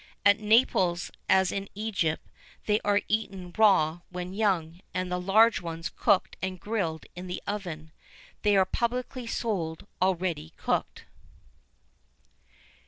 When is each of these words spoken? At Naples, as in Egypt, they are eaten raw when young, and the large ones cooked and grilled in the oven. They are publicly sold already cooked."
At 0.25 0.39
Naples, 0.39 1.11
as 1.29 1.51
in 1.51 1.69
Egypt, 1.75 2.27
they 2.65 2.79
are 2.83 3.01
eaten 3.07 3.53
raw 3.55 3.99
when 4.09 4.33
young, 4.33 4.79
and 4.95 5.11
the 5.11 5.21
large 5.21 5.61
ones 5.61 5.91
cooked 5.95 6.37
and 6.41 6.59
grilled 6.59 7.05
in 7.15 7.27
the 7.27 7.39
oven. 7.45 7.91
They 8.41 8.57
are 8.57 8.65
publicly 8.65 9.27
sold 9.27 9.85
already 10.01 10.53
cooked." 10.57 11.05